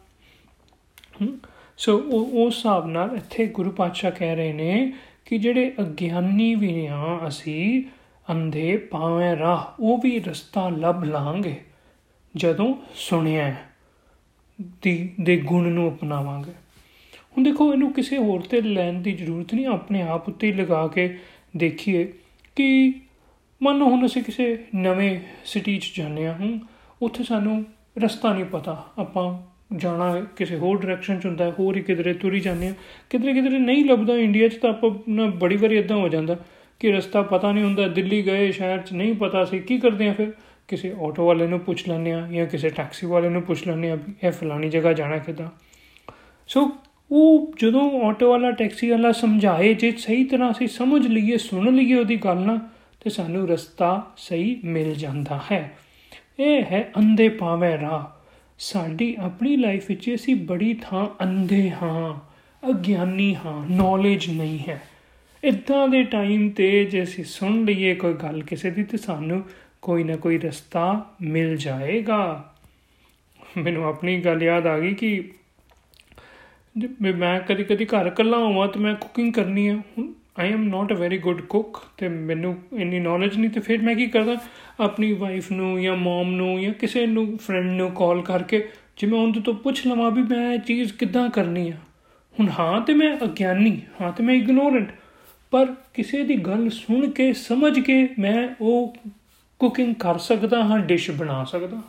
ਸੋ 1.77 1.97
ਉਹ 1.97 2.45
ਹਿਸਾਬ 2.47 2.87
ਨਾਲ 2.87 3.15
ਇੱਥੇ 3.15 3.45
ਗੁਰੂ 3.45 3.71
ਪਾਤਸ਼ਾਹ 3.71 4.11
ਕਹਿ 4.11 4.35
ਰਹੇ 4.35 4.53
ਨੇ 4.53 4.93
ਕਿ 5.25 5.37
ਜਿਹੜੇ 5.37 5.73
ਅਗਿਆਨੀ 5.81 6.55
ਵੀ 6.55 6.85
ਆ 6.85 7.19
ਅਸੀਂ, 7.27 7.83
ਅੰਧੇ 8.31 8.77
ਪਾਵੇਂ 8.77 9.35
ਰਾਹ, 9.37 9.65
ਉਹ 9.79 9.97
ਵੀ 9.97 10.19
ਰਸਤਾ 10.19 10.69
ਲੱਭ 10.69 11.03
ਲਾਂਗੇ, 11.03 11.55
ਜਦੋਂ 12.35 12.75
ਸੁਣਿਆ 12.95 13.55
ਦੀ, 14.81 15.13
ਦੇ 15.21 15.37
ਗੁਣ 15.37 15.67
ਨੂੰ 15.67 15.89
ਅਪਣਾਵਾਂਗੇ। 15.89 16.51
ਹੁਣ 17.37 17.43
ਦੇਖੋ, 17.43 17.73
ਇਹਨੂੰ 17.73 17.93
ਕਿਸੇ 17.93 18.17
ਹੋਰ 18.17 18.41
ਤੇ 18.41 18.61
ਲੈਣ 18.61 19.01
ਦੀ 19.01 19.11
ਜ਼ਰੂਰਤ 19.11 19.53
ਨਹੀਂ, 19.53 19.67
ਆਪਣੇ 19.67 20.01
ਆਪ 20.01 20.29
ਉੱਤੇ 20.29 20.47
ਹੀ 20.47 20.53
ਲਗਾ 20.53 20.87
ਕੇ 20.87 21.17
ਦੇਖੀਏ 21.57 22.13
ਕਿ 22.55 22.93
ਮੰਨ 23.63 23.77
ਲਓ 23.77 23.89
ਹੁਣ 23.89 24.05
ਅਸੀਂ 24.05 24.23
ਕਿਸੇ 24.23 24.65
ਨਵੇਂ 24.75 25.19
ਸਿਟੀ 25.45 25.77
'ਚ 25.77 25.93
ਜਾਂਦੇ 25.97 26.27
ਹਾਂ, 26.27 26.59
ਉੱਥੇ 27.01 27.23
ਸਾਨੂੰ 27.23 27.65
ਰਸਤਾ 27.97 28.33
ਨਹੀਂ 28.33 28.45
ਪਤਾ, 28.45 28.93
ਆਪਾਂ 28.97 29.54
ਜਾਣਾ 29.75 30.25
ਕਿਸੇ 30.35 30.57
ਹੋਰ 30.57 30.81
ਡਾਇਰੈਕਸ਼ਨ 30.81 31.19
'ਚ 31.19 31.25
ਹੁੰਦਾ, 31.25 31.53
ਹੋਰ 31.59 31.75
ਹੀ 31.75 31.81
ਕਿਧਰੇ 31.81 32.13
ਤੁਰੀ 32.13 32.39
ਜਾਂਦੇ 32.39 32.67
ਆ 32.67 32.73
ਕਿਧਰੇ 33.09 33.33
ਕਿਧਰੇ 33.33 33.59
ਨਹੀਂ 33.59 33.85
ਲੱਭਦਾ 33.85 34.15
ਇੰਡੀਆ 34.15 34.47
'ਚ 34.47 34.55
ਤਾਂ 34.55 34.69
ਆਪਾਂ 34.69 34.91
ਨਾ 35.09 35.25
ਬੜੀ 35.25 35.57
ਵਾਰੀ 35.57 35.77
ਇਦਾਂ 35.77 35.97
ਹੋ 35.97 36.09
ਜਾਂਦਾ 36.09 36.37
ਕਿ 36.79 36.91
ਰਸਤਾ 36.91 37.21
ਪਤਾ 37.21 37.51
ਨਹੀਂ 37.51 37.63
ਹੁੰਦਾ, 37.63 37.87
ਦਿੱਲੀ 37.87 38.25
ਗਏ, 38.25 38.51
ਸ਼ਹਿਰ 38.51 38.79
'ਚ 38.79 38.93
ਨਹੀਂ 38.93 39.13
ਪਤਾ 39.15 39.45
ਸੀ, 39.45 39.59
ਕੀ 39.59 39.77
ਕਰਦੇ 39.77 40.09
ਆ 40.09 40.13
ਫਿਰ? 40.13 40.31
ਕਿਸੇ 40.67 40.95
ਆਟੋ 41.01 41.25
ਵਾਲੇ 41.25 41.47
ਨੂੰ 41.47 41.59
ਪੁੱਛ 41.59 41.87
ਲੈਂਦੇ 41.87 42.11
ਆ 42.11 42.27
ਜਾਂ 42.31 42.45
ਕਿਸੇ 42.45 42.69
ਟੈਕਸੀ 42.69 43.07
ਵਾਲੇ 43.07 43.29
ਨੂੰ 43.29 43.41
ਪੁੱਛ 43.41 43.67
ਲੈਂਦੇ 43.67 43.91
ਆ 43.91 43.97
ਇਹ 44.23 44.31
ਫਲਾਣੀ 44.31 44.69
ਜਗ੍ਹਾ 44.69 44.93
ਜਾਣਾ 44.93 45.17
ਕਿਦਾਂ। 45.17 45.47
ਸੋ 46.47 46.71
ਉਹ 47.11 47.53
ਜਦੋਂ 47.61 48.01
ਆਟੋ 48.01 48.29
ਵਾਲਾ 48.29 48.51
ਟੈਕਸੀ 48.51 48.89
ਵਾਲਾ 48.89 49.11
ਸਮਝਾਏ, 49.11 49.73
ਜੇ 49.73 49.91
ਸਹੀ 49.91 50.23
ਤਰ੍ਹਾਂ 50.23 50.51
ਅਸੀਂ 50.51 50.67
ਸਮਝ 50.67 51.07
ਲਈਏ, 51.07 51.37
ਸੁਣ 51.37 51.75
ਲਈਏ 51.75 51.95
ਉਹਦੀ 51.95 52.15
ਗੱਲ 52.15 52.37
ਨਾ, 52.37 52.59
ਤੇ 53.01 53.09
ਸਾਨੂੰ 53.09 53.47
ਰਸਤਾ 53.47 54.11
ਸਹੀ 54.17 54.59
ਮਿਲ 54.63 54.93
ਜਾਂਦਾ 54.93 55.39
ਹੈ। 55.51 55.77
ਇਹ 56.39 56.63
ਹੈ 56.63 56.91
ਅੰਧੇ 56.97 57.29
ਪਾਵੇਂ 57.29 57.77
ਰਾਹ। 57.77 58.14
ਸਾਡੀ 58.59 59.15
ਆਪਣੀ 59.19 59.55
ਲਾਈਫ 59.57 59.85
ਵਿੱਚ 59.87 60.15
ਅਸੀਂ 60.15 60.35
ਬੜੀ 60.35 60.73
ਥਾਂ 60.73 61.23
ਅੰਧੇ 61.23 61.69
ਹਾਂ, 61.69 62.13
ਅਗਿਆਨੀ 62.69 63.35
ਹਾਂ 63.35 63.65
ਨੌਲੇਜ 63.69 64.29
ਨਹੀਂ 64.29 64.59
ਹੈ। 64.69 64.81
ਇਦਾਂ 65.43 65.87
ਦੇ 65.87 66.03
ਟਾਈਮ 66.03 66.49
ਤੇ 66.49 66.85
ਜੇ 66.85 67.03
ਅਸੀਂ 67.03 67.23
ਸੁਣ 67.23 67.65
ਲਈਏ 67.65 67.95
ਕੋਈ 67.95 68.13
ਗੱਲ 68.13 68.41
ਕਿਸੇ 68.43 68.69
ਦੀ 68.69 68.83
ਤੇ 68.83 68.97
ਸਾਨੂੰ 68.97 69.43
ਕੋਈ 69.81 70.03
ਨਾ 70.03 70.15
ਕੋਈ 70.15 70.37
ਰਸਤਾ 70.37 71.05
ਮਿਲ 71.21 71.57
ਜਾਏਗਾ। 71.57 72.53
ਮੈਨੂੰ 73.57 73.85
ਆਪਣੀ 73.85 74.19
ਗੱਲ 74.21 74.43
ਯਾਦ 74.43 74.67
ਆ 74.67 74.79
ਗਈ 74.79 74.93
ਕਿ 74.93 75.31
ਮੈਂ 77.15 77.39
ਕਦੀ 77.39 77.63
ਕਦੀ 77.63 77.85
ਘਰ 77.85 78.05
ਇਕੱਲਾ 78.05 78.37
ਹੋਵਾਂ 78.37 78.67
ਤੇ 78.67 78.79
ਮੈਂ 78.79 78.95
ਕੁਕਿੰਗ 78.95 79.33
ਕਰਨੀ 79.33 79.69
ਹੈ 79.69 79.75
I 80.39 80.53
am 80.53 80.63
not 80.63 80.91
a 80.91 80.95
very 80.95 81.17
good 81.17 81.41
cook 81.41 81.77
ਤੇ 81.97 82.07
ਮੈਨੂੰ 82.07 82.57
ਇੰਨੀ 82.73 82.99
ਨੌਲੇਜ 82.99 83.37
ਨਹੀਂ, 83.37 83.49
ਤੇ 83.49 83.59
ਫਿਰ 83.59 83.81
ਮੈਂ 83.81 83.95
ਕੀ 83.95 84.07
ਕਰਦਾ? 84.07 84.35
ਆਪਣੀ 84.79 85.13
ਵਾਈਫ 85.13 85.51
ਨੂੰ 85.51 85.81
ਜਾਂ 85.81 85.95
ਮਮ 85.95 86.31
ਨੂੰ 86.31 86.61
ਜਾਂ 86.61 86.73
ਕਿਸੇ 86.73 87.05
ਨੂੰ 87.05 87.37
ਫਰੈਂਡ 87.37 87.65
ਨੂੰ 87.65 87.91
ਕਾਲ 87.91 88.21
ਕਰਕੇ 88.21 88.69
ਜੇ 88.97 89.07
ਮੈਂ 89.07 89.19
ਉਹਨਾਂ 89.19 89.41
ਤੋਂ 89.41 89.53
ਪੁੱਛ 89.53 89.87
ਲਵਾਂ 89.87 90.11
ਵੀ 90.11 90.21
ਮੈਂ 90.23 90.53
ਇਹ 90.53 90.59
ਚੀਜ਼ 90.59 90.93
ਕਿੱਦਾਂ 90.93 91.29
ਕਰਨੀ 91.29 91.69
ਆ। 91.69 91.73
ਹੁਣ 92.39 92.49
ਹਾਂ 92.59 92.81
ਤੇ 92.81 92.93
ਮੈਂ 92.93 93.17
ਅਗਿਆਨੀ, 93.23 93.81
ਹਾਂ 94.01 94.11
ਤੇ 94.11 94.23
ਮੈਂ 94.23 94.35
ਇਗਨੋਰੈਂਟ 94.35 94.89
ਪਰ 95.51 95.75
ਕਿਸੇ 95.93 96.23
ਦੀ 96.23 96.35
ਗੱਲ 96.35 96.69
ਸੁਣ 96.69 97.09
ਕੇ, 97.09 97.33
ਸਮਝ 97.33 97.79
ਕੇ 97.79 98.09
ਮੈਂ 98.19 98.55
ਉਹ 98.61 98.95
ਕੁਕਿੰਗ 99.59 99.95
ਕਰ 99.95 100.17
ਸਕਦਾ 100.17 100.63
ਹਾਂ 100.63 100.79
ਡਿਸ਼ 100.79 101.11
ਬਣਾ 101.11 101.43
ਸਕਦਾ 101.43 101.81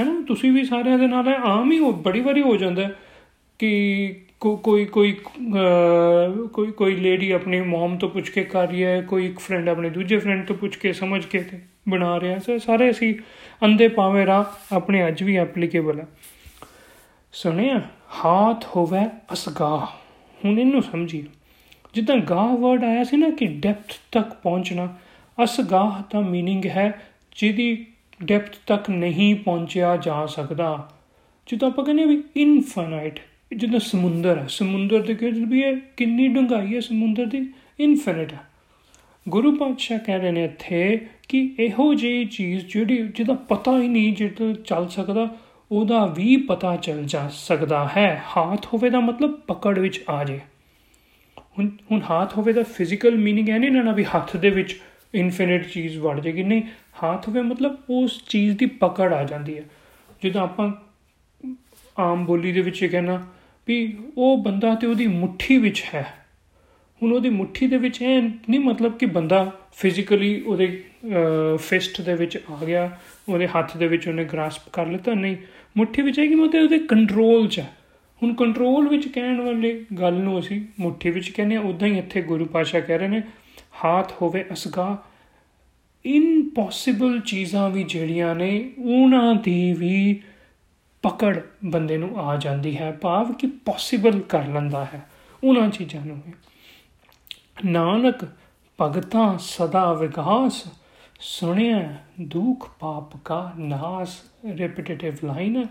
ਹੈ। 0.00 0.04
ਨਾ? 0.04 0.24
ਤੁਸੀਂ 0.28 0.52
ਵੀ 0.52 0.64
ਸਾਰਿਆਂ 0.64 0.98
ਦੇ 0.98 1.06
ਨਾਲ 1.06 1.28
ਆਮ 1.28 1.72
ਹੀ 1.72 1.80
ਬੜੀ 1.80 2.20
ਵਾਰੀ 2.20 2.42
ਹੋ 2.42 2.56
ਜਾਂਦਾ 2.56 2.90
ਕਿ 3.58 4.20
ਕੋਈ 4.39 4.85
ਕੋਈ 4.85 5.17
ਕੋਈ 6.53 6.71
ਕੋਈ 6.71 6.95
ਲੇਡੀ 6.95 7.31
ਆਪਣੀ 7.31 7.61
ਮਮ 7.61 7.97
ਤੋਂ 7.97 8.09
ਪੁੱਛ 8.09 8.29
ਕੇ 8.29 8.43
ਕਰ 8.43 8.67
ਰਹੀ 8.67 8.83
ਹੈ 8.83 9.01
ਕੋਈ 9.01 9.25
ਇੱਕ 9.25 9.39
ਫਰੈਂਡ 9.39 9.69
ਆਪਣੇ 9.69 9.89
ਦੂਜੇ 9.89 10.17
ਫਰੈਂਡ 10.17 10.47
ਤੋਂ 10.47 10.55
ਪੁੱਛ 10.55 10.77
ਕੇ 10.77 10.93
ਸਮਝ 10.93 11.25
ਕੇ 11.25 11.39
ਤੇ 11.39 11.59
ਬਣਾ 11.89 12.19
ਰਿਹਾ 12.19 12.39
ਸੋ 12.39 12.57
ਸਾਰੇ 12.57 12.91
ਅਸੀਂ 12.91 13.15
ਅੰਦੇ 13.65 13.87
ਪਾਵੇਂ 13.87 14.25
ਰਾ 14.25 14.53
ਆਪਣੇ 14.71 15.07
ਅੱਜ 15.07 15.23
ਵੀ 15.23 15.37
ਐਪਲੀਕੇਬਲ 15.37 15.99
ਹੈ 15.99 16.07
ਸੁਣਿਆ 17.31 17.81
ਹਾਥ 18.25 18.65
ਹੋਵੇ 18.75 19.09
ਅਸਗਾ 19.33 19.87
ਹੁਣ 20.45 20.59
ਇਹਨੂੰ 20.59 20.83
ਸਮਝੀ 20.83 21.27
ਜਿੱਦਾਂ 21.93 22.17
ਗਾਹ 22.17 22.57
ਵਰਡ 22.57 22.83
ਆਇਆ 22.83 23.03
ਸੀ 23.03 23.17
ਨਾ 23.17 23.29
ਕਿ 23.29 23.45
ਡੈਪਥ 23.45 23.93
ਤੱਕ 24.11 24.33
ਪਹੁੰਚਣਾ 24.33 24.97
ਅਸਗਾਹ 25.43 26.01
ਦਾ 26.13 26.19
मीनिंग 26.19 26.67
ਹੈ 26.67 27.01
ਜਿਹਦੀ 27.35 27.85
ਡੈਪਥ 28.25 28.55
ਤੱਕ 28.67 28.89
ਨਹੀਂ 28.89 29.35
ਪਹੁੰਚਿਆ 29.35 29.97
ਜਾ 29.97 30.25
ਸਕਦਾ 30.25 30.89
ਜਿੱਦਾਂ 31.47 31.69
ਆਪਾਂ 31.69 31.85
ਕਹਿੰਦੇ 31.85 32.05
ਵੀ 32.05 32.23
ਇਨਫਾਈਨਾਈਟ 32.35 33.19
ਜਿੱਦਾਂ 33.55 33.79
ਸਮੁੰਦਰ 33.79 34.37
ਹੈ 34.37 34.45
ਸਮੁੰਦਰ 34.49 35.01
ਦੇ 35.01 35.15
ਕਿਹੜੇ 35.15 35.45
ਵੀ 35.45 35.63
ਹੈ 35.63 35.75
ਕਿੰਨੀ 35.75 36.27
ਡੂੰਘਾਈ 36.27 36.75
ਹੈ 36.75 36.79
ਸਮੁੰਦਰ 36.79 37.25
ਦੀ 37.25 37.53
ਇਨਫਿਨਿਟ 37.79 38.33
ਹੈ 38.33 38.39
ਗੁਰੂ 39.29 39.55
ਪਾਤਸ਼ਾਹ 39.55 39.99
ਕਹਿ 39.99 40.19
ਰਹੇ 40.19 40.31
ਨੇ 40.31 40.45
ਇੱਥੇ 40.45 41.07
ਕਿ 41.29 41.55
ਇਹੋ 41.59 41.93
ਜਿਹੀ 41.93 42.25
ਚੀਜ਼ 42.25 42.65
ਜਿਹੜੀ 42.65 43.07
ਜਿਹਦਾ 43.15 43.33
ਪਤਾ 43.33 43.81
ਹੀ 43.81 43.87
ਨਹੀਂ 43.87 44.15
ਜਿਹੜਾ 44.15 44.53
ਚੱਲ 44.65 44.89
ਸਕਦਾ 44.89 45.37
ਉਹਦਾ 45.71 46.05
ਵੀ 46.05 46.37
ਪਤਾ 46.37 46.75
ਚੱਲ 46.75 47.03
ਜਾ 47.03 47.29
ਸਕਦਾ 47.33 47.89
ਹੈ 47.97 48.23
ਹੱਥ 48.29 48.65
ਹੋਵੇ 48.65 48.89
ਦਾ 48.89 48.99
ਮਤਲਬ 48.99 49.31
ਪਕੜ 49.31 49.79
ਵਿੱਚ 49.79 50.03
ਆ 50.09 50.23
ਜੇ 50.23 50.39
ਹੁਣ 51.37 51.69
ਹੁਣ 51.91 51.99
ਹੱਥ 51.99 52.37
ਹੋਵੇ 52.37 52.53
ਦਾ 52.53 52.63
ਫਿਜ਼ੀਕਲ 52.63 53.13
मीनिंग 53.13 53.49
ਹੈ 53.49 53.59
ਨਹੀਂ 53.59 53.71
ਨਾ 53.71 53.91
ਵੀ 53.91 54.03
ਹੱਥ 54.03 54.37
ਦੇ 54.37 54.49
ਵਿੱਚ 54.49 54.79
ਇਨਫਿਨਿਟ 55.15 55.67
ਚੀਜ਼ 55.67 55.97
ਵੜ 55.97 56.19
ਜੇਗੀ 56.19 56.43
ਨਹੀਂ 56.43 56.61
ਹੱਥ 57.03 57.27
ਹੋਵੇ 57.27 57.41
ਮਤਲਬ 57.41 57.77
ਉਸ 57.89 58.23
ਚੀਜ਼ 58.29 58.57
ਦੀ 58.57 58.65
ਪਕੜ 58.65 59.13
ਆ 59.13 59.23
ਜਾਂਦੀ 59.23 59.57
ਹੈ 59.57 59.63
ਜਦੋਂ 60.23 60.41
ਆਪਾਂ 60.41 60.71
ਆਮ 61.99 62.25
ਬੋਲੀ 62.25 62.51
ਦੇ 62.51 62.61
ਵਿੱਚ 62.61 62.83
ਇਹ 62.83 62.89
ਕਹਿਣਾ 62.89 63.27
ਵੀ 63.68 63.96
ਉਹ 64.18 64.36
ਬੰਦਾ 64.38 64.74
ਤੇ 64.74 64.86
ਉਹਦੀ 64.86 65.06
ਮੁਠੀ 65.06 65.56
ਵਿੱਚ 65.58 65.82
ਹੈ। 65.94 66.06
ਹੁਣ 67.02 67.12
ਉਹਦੀ 67.12 67.30
ਮੁਠੀ 67.30 67.66
ਦੇ 67.66 67.76
ਵਿੱਚ 67.76 68.00
ਇਹ 68.02 68.22
ਨਹੀਂ 68.22 68.60
ਮਤਲਬ 68.60 68.98
ਕਿ 68.98 69.06
ਬੰਦਾ 69.06 69.50
ਫਿਜ਼ੀਕਲੀ 69.72 70.40
ਉਹਦੇ 70.40 70.66
ਫਿਸਟ 71.58 72.00
ਦੇ 72.00 72.14
ਵਿੱਚ 72.14 72.36
ਆ 72.52 72.64
ਗਿਆ, 72.64 72.98
ਉਹਦੇ 73.28 73.46
ਹੱਥ 73.46 73.76
ਦੇ 73.76 73.88
ਵਿੱਚ 73.88 74.06
ਉਹਨੇ 74.08 74.24
ਗ੍ਰਾਸਪ 74.24 74.68
ਕਰ 74.72 74.86
ਲਿੱਤਾ, 74.86 75.14
ਨਹੀਂ। 75.14 75.36
ਮੁਠੀ 75.76 76.02
ਵਿੱਚ 76.02 76.18
ਹੈ 76.18 76.26
ਕਿ 76.26 76.34
ਮਤਲਬ 76.34 76.62
ਉਹਦੇ 76.62 76.78
ਕੰਟਰੋਲ 76.78 77.48
'ਚ 77.48 77.58
ਹੈ। 77.58 77.70
ਹੁਣ 78.22 78.34
ਕੰਟਰੋਲ 78.34 78.88
ਵਿੱਚ 78.88 79.08
ਕਹਿਣ 79.08 79.40
ਵਾਲੇ 79.40 79.84
ਗੱਲ 80.00 80.14
ਨੂੰ 80.14 80.38
ਅਸੀਂ 80.38 80.60
ਮੁਠੀ 80.80 81.10
ਵਿੱਚ 81.10 81.30
ਕਹਿੰਦੇ 81.30 81.56
ਆ 81.56 81.60
ਉਦਾਂ 81.60 81.88
ਹੀ 81.88 81.98
ਇੱਥੇ 81.98 82.22
ਗੁਰੂ 82.22 82.44
ਪਾਸ਼ਾ 82.44 82.80
ਕਹਿ 82.80 82.98
ਰਹੇ 82.98 83.08
ਨੇ, 83.08 83.22
ਹਾਥ 83.84 84.12
ਹੋਵੇ 84.22 84.44
ਅਸਗਾ 84.52 85.02
ਇਨਪੋਸੀਬਲ 86.04 87.20
ਚੀਜ਼ਾਂ 87.20 87.68
ਵੀ 87.70 87.82
ਜਿਹੜੀਆਂ 87.82 88.34
ਨੇ, 88.34 88.70
ਉਹਨਾਂ 88.78 89.34
ਦੀ 89.34 89.72
ਵੀ 89.72 90.20
ਪਕੜ 91.02 91.40
ਬੰਦੇ 91.64 91.96
ਨੂੰ 91.96 92.18
ਆ 92.20 92.36
ਜਾਂਦੀ 92.36 92.76
ਹੈ, 92.78 92.92
ਭਾਵ 92.92 93.32
ਕਿ 93.32 93.46
ਪੋਸੀਬਲ 93.46 94.20
ਕਰ 94.20 94.46
ਲੈਂਦਾ 94.46 94.84
ਹੈ 94.84 95.06
ਉਹਨਾਂ 95.44 95.68
ਚੀਜ਼ਾਂ 95.68 96.04
ਨੂੰ 96.06 96.20
ਨਾਨਕ 97.64 98.24
ਭਗਤਾਂ 98.78 99.38
ਸਦਾ 99.38 99.92
ਵਿਗਾਸ 99.92 100.64
ਸੁਣਿਆ 101.20 101.96
ਦੁੱਖ 102.20 102.68
ਪਾਪ 102.80 103.16
ਕਾ 103.24 103.52
ਨਾਸ 103.58 104.20
ਰਿਪੀਟੇਟਿਵ 104.56 105.14
ਲਾਈਨ 105.24 105.66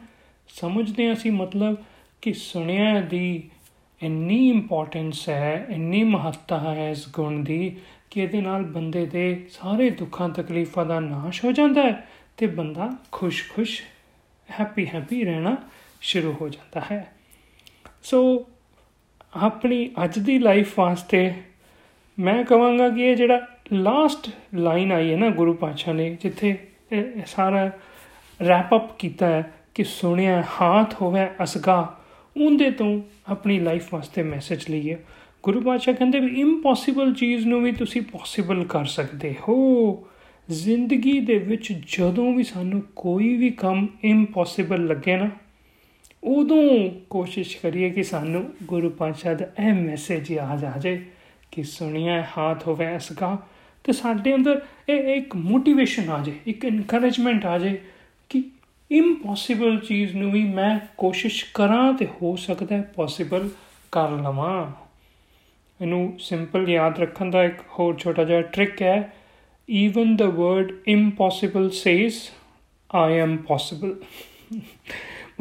ਸਮਝਦੇ 0.47 1.13
ਅਸੀਂ 1.13 1.31
ਮਤਲਬ 1.31 1.75
ਕਿ 2.21 2.33
ਸੁਣਿਆ 2.33 3.01
ਦੀ 3.01 3.49
ਇੰਨੀ 4.01 4.49
ਇੰਪੋਰਟੈਂਸ 4.49 5.29
ਹੈ, 5.29 5.65
ਇੰਨੀ 5.69 6.03
ਮਹੱਤਤਾ 6.03 6.59
ਹੈ 6.59 6.89
ਇਸ 6.89 7.05
ਗੁਣ 7.13 7.43
ਦੀ 7.43 7.77
ਕਿ 8.11 8.21
ਇਹਦੇ 8.21 8.41
ਨਾਲ 8.41 8.63
ਬੰਦੇ 8.63 9.05
ਦੇ 9.05 9.47
ਸਾਰੇ 9.51 9.89
ਦੁੱਖਾਂ 9.89 10.29
ਤਕਲੀਫਾਂ 10.29 10.85
ਦਾ 10.85 10.99
ਨਾਸ਼ 10.99 11.45
ਹੋ 11.45 11.51
ਜਾਂਦਾ 11.51 11.83
ਹੈ 11.83 12.07
ਤੇ 12.37 12.47
ਬੰਦਾ 12.47 12.89
ਖੁਸ਼-ਖੁਸ਼ 13.11 13.81
ਹੈਪੀ 14.51 14.87
ਹੈਪੀ 14.87 15.23
ਰਹਿਣਾ 15.23 15.57
ਸ਼ੁਰੂ 16.01 16.35
ਹੋ 16.41 16.49
ਜਾਂਦਾ 16.49 16.81
ਹੈ। 16.91 17.15
ਸੋ 18.03 18.45
ਆਪਣੀ 19.33 19.89
ਅੱਜ 20.03 20.19
ਦੀ 20.19 20.39
ਲਾਈਫ 20.39 20.79
ਵਾਸਤੇ 20.79 21.33
ਮੈਂ 22.19 22.43
ਕਹਾਂਗਾ 22.43 22.89
ਕਿ 22.89 23.01
ਇਹ 23.01 23.15
ਜਿਹੜਾ 23.15 23.47
ਲਾਸਟ 23.73 24.29
ਲਾਈਨ 24.53 24.91
ਆਈ 24.91 25.11
ਹੈ 25.11 25.17
ਨਾ 25.17 25.29
ਗੁਰੂ 25.29 25.53
ਪਾਤਸ਼ਾਹ 25.53 25.93
ਨੇ, 25.93 26.17
ਜਿੱਥੇ 26.23 26.57
ਇਹ 26.91 27.25
ਸਾਰਾ 27.25 27.71
ਰੈਪ 28.47 28.75
ਅਪ 28.75 28.97
ਕੀਤਾ 28.97 29.27
ਹੈ 29.27 29.53
ਕਿ 29.73 29.83
ਸੁਣਿਆ, 29.83 30.43
ਹਾਥ 30.61 31.01
ਹੋਵੇ 31.01 31.27
ਅਸਗਾ, 31.43 31.99
ਉਹਦੇ 32.37 32.71
ਤੋਂ 32.71 33.01
ਆਪਣੀ 33.31 33.59
ਲਾਈਫ 33.59 33.93
ਵਾਸਤੇ 33.93 34.23
ਮੈਸੇਜ 34.23 34.69
ਲਈਏ 34.69 34.97
ਗੁਰੂ 35.43 35.61
ਪਾਤਸ਼ਾਹ 35.61 35.93
ਕਹਿੰਦੇ 35.93 36.19
ਵੀ 36.19 36.39
ਇੰਪੋਸੀਬਲ 36.41 37.13
ਚੀਜ਼ 37.13 37.45
ਨੂੰ 37.45 37.63
ਵੀ 37.63 37.71
ਤੁਸੀਂ 37.71 38.01
ਪੋਸੀਬਲ 38.01 38.63
ਕਰ 38.65 38.85
ਸਕਦੇ 38.85 39.35
ਹੋ। 39.47 40.07
ਜ਼ਿੰਦਗੀ 40.51 41.19
ਦੇ 41.19 41.37
ਵਿੱਚ 41.37 41.73
ਜਦੋਂ 41.73 42.33
ਵੀ 42.33 42.43
ਸਾਨੂੰ 42.43 42.83
ਕੋਈ 42.95 43.35
ਵੀ 43.35 43.49
ਕੰਮ 43.49 43.87
ਇੰਪੋਸੀਬਲ 44.03 44.85
ਲੱਗੇ 44.85 45.15
ਨਾ, 45.17 45.29
ਉਦੋਂ 46.23 46.89
ਕੋਸ਼ਿਸ਼ 47.09 47.57
ਕਰੀਏ 47.57 47.89
ਕਿ 47.89 48.03
ਸਾਨੂੰ 48.03 48.53
ਗੁਰੂ 48.63 48.89
ਪਾਤਸ਼ਾਹ 48.89 49.35
ਦਾ 49.35 49.45
ਇਹ 49.67 49.73
ਮੈਸੇਜ 49.73 50.31
ਯਾਦ 50.31 50.63
ਆ 50.63 50.77
ਜਾਏ 50.77 51.05
ਕਿ 51.51 51.63
ਸੁਣਿਆ 51.63 52.27
ਹਾਥ 52.37 52.67
ਹੋਵੇ 52.67 52.97
ਅਸਗਾ 52.97 53.37
ਤੇ 53.83 53.93
ਸਾਡੇ 53.93 54.35
ਅੰਦਰ 54.35 54.61
ਇਹ 54.89 55.15
ਇੱਕ 55.15 55.35
ਮੋਟੀਵੇਸ਼ਨ 55.35 56.09
ਆ 56.09 56.23
ਜਾਏ, 56.23 56.35
ਇੱਕ 56.47 56.65
ਇਨਕਰੇਜਮੈਂਟ 56.65 57.45
ਆ 57.45 57.57
ਜਾਏ 57.59 57.77
ਕਿ 58.29 58.43
ਇੰਪੋਸੀਬਲ 58.91 59.79
ਚੀਜ਼ 59.79 60.15
ਨੂੰ 60.15 60.31
ਵੀ 60.31 60.43
ਮੈਂ 60.43 60.79
ਕੋਸ਼ਿਸ਼ 60.97 61.45
ਕਰਾਂ 61.53 61.93
ਤੇ 61.93 62.05
ਹੋ 62.05 62.35
ਸਕਦਾ 62.35 62.75
ਹੈ 62.77 62.81
ਪੋਸੀਬਲ 62.81 63.49
ਕਰ 63.91 64.09
ਲਵਾਂ। 64.09 64.71
ਇਹਨੂੰ 65.81 66.15
ਸਿੰਪਲ 66.19 66.69
ਯਾਦ 66.69 66.99
ਰੱਖਣ 66.99 67.29
ਦਾ 67.29 67.43
ਇੱਕ 67.43 67.59
ਹੋਰ 67.79 67.97
ਛੋਟਾ 67.97 68.23
ਜਿਹਾ 68.23 68.41
ਟ੍ਰਿਕ 68.41 68.81
ਹੈ। 68.81 69.13
Even 69.73 70.17
the 70.17 70.29
word 70.31 70.69
impossible 70.97 71.69
says, 71.69 72.11
i 72.95 73.27
am 73.27 73.37
possible. 73.37 73.95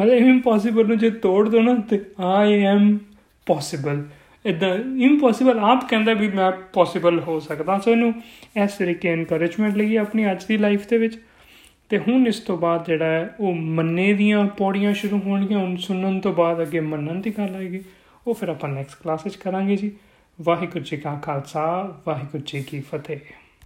ਮਤਲਬ 0.00 0.12
ਇੰਪੋਸੀਬਲ 0.12 0.86
ਨੂੰ 0.86 0.98
ਜੇ 0.98 1.10
ਤੋੜ 1.10 1.48
ਦੋ 1.48 1.60
ਨਾ, 1.60 1.74
ਤੇ 1.74 2.00
ਆਈ 2.20 2.64
ਐਮ 2.64 2.98
ਪੋਸੀਬਲ 3.46 4.08
ਇਦਾਂ 4.46 4.74
ਇੰਪੋਸੀਬਲ 4.78 5.58
ਆਪ 5.58 5.88
ਕਹਿੰਦਾ 5.88 6.12
ਵੀ 6.12 6.28
ਮੈਂ 6.28 6.52
ਪੋਸੀਬਲ 6.52 7.20
ਹੋ 7.20 7.40
ਸਕਦਾ। 7.40 7.78
ਸੋ 7.78 7.90
ਇਹਨੂੰ 7.90 8.14
ਇਸ 8.64 8.72
ਤਰੀਕੇ 8.72 9.12
ਇਨਕਰੇਜਮੈਂਟ 9.12 9.76
ਲਈ 9.76 9.96
ਆਪਣੀ 9.96 10.32
ਅੱਜ 10.32 10.44
ਦੀ 10.44 10.56
ਲਾਈਫ 10.58 10.88
ਦੇ 10.88 10.98
ਵਿੱਚ। 10.98 11.22
ਤੇ 11.88 11.98
ਹੁਣ 11.98 12.26
ਇਸ 12.26 12.40
ਤੋਂ 12.40 12.58
ਬਾਅਦ 12.58 12.86
ਜਿਹੜਾ 12.86 13.04
ਹੈ, 13.04 13.34
ਉਹ 13.40 13.54
ਮੰਨੇ 13.54 14.12
ਦੀਆਂ 14.12 14.46
ਪੌੜੀਆਂ 14.46 14.94
ਸ਼ੁਰੂ 14.94 15.20
ਹੋਣਗੀਆਂ। 15.26 15.58
ਹੁਣ 15.58 15.76
ਸੁਣਨ 15.76 16.20
ਤੋਂ 16.20 16.34
ਬਾਅਦ 16.34 16.62
ਅੱਗੇ 16.62 16.80
ਮੰਨਣ 16.80 17.14
ਦੀ 17.14 17.30
ਗੱਲ 17.30 17.54
ਆਏਗੀ। 17.54 17.80
ਉਹ 18.26 18.34
ਫਿਰ 18.34 18.48
ਆਪਾਂ 18.48 18.70
ਨੈਕਸਟ 18.70 19.02
ਕਲਾਸ 19.02 19.20
ਵਿੱਚ 19.24 19.36
ਕਰਾਂਗੇ 19.36 19.76
ਜੀ। 19.76 19.92
ਵਾਹਿਗੁਰੂ 20.40 20.84
ਜੀ 20.84 20.96
ਕਾ 20.96 21.14
ਖਾਲਸਾ, 21.14 21.96
ਵਾਹਿਗੁਰੂ 22.06 22.42
ਜੀ 22.46 22.62
ਕੀ 22.62 22.80
ਫਤਿਹ। 22.80 23.18